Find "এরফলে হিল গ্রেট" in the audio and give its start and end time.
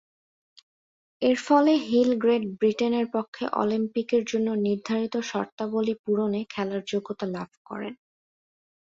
1.21-2.43